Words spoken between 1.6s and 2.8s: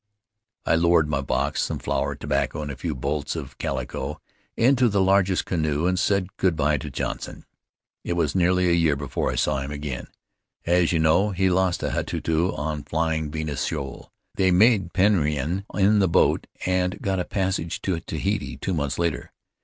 some flour, tobacco, and a